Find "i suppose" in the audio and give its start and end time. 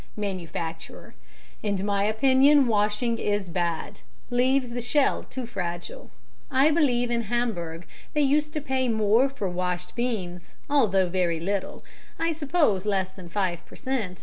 12.17-12.83